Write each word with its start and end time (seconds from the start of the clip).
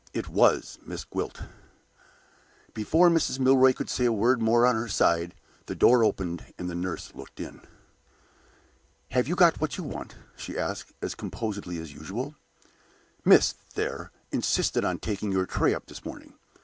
It 0.13 0.27
was 0.29 0.79
Miss 0.83 1.03
Gwilt." 1.03 1.41
Before 2.73 3.07
Mrs. 3.11 3.37
Milroy 3.37 3.71
could 3.71 3.87
say 3.87 4.05
a 4.05 4.11
word 4.11 4.41
more 4.41 4.65
on 4.65 4.73
her 4.73 4.87
side, 4.87 5.35
the 5.67 5.75
door 5.75 6.03
opened 6.03 6.51
and 6.57 6.67
the 6.67 6.73
nurse 6.73 7.13
looked 7.13 7.39
in. 7.39 7.61
"Have 9.11 9.27
you 9.27 9.35
got 9.35 9.61
what 9.61 9.77
you 9.77 9.83
want?" 9.83 10.15
she 10.35 10.57
asked, 10.57 10.91
as 11.03 11.13
composedly 11.13 11.77
as 11.77 11.93
usual. 11.93 12.33
"Miss, 13.23 13.53
there, 13.75 14.09
insisted 14.31 14.83
on 14.83 14.97
taking 14.97 15.31
your 15.31 15.45
tray 15.45 15.71
up 15.75 15.85
this 15.85 16.03
morning. 16.03 16.33